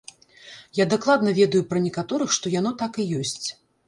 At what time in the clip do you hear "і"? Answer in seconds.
3.05-3.07